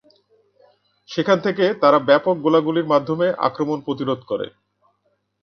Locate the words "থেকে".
1.45-1.65